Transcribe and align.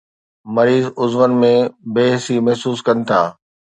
مريض 0.57 0.85
عضون 1.01 1.31
۾ 1.43 1.51
بي 1.93 2.03
حسي 2.13 2.35
محسوس 2.45 2.79
ڪن 2.87 2.97
ٿا 3.07 3.21